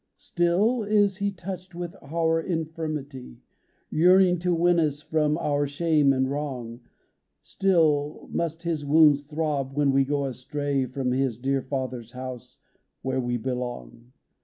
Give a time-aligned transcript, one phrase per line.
[0.17, 3.37] Stiil is He touched with our infirmity;
[3.91, 6.79] Yearning to win us from our shame and wrong,
[7.43, 12.57] Still must His wounds throb, when we go astray From His dear Father's House,
[13.03, 14.11] where we be long.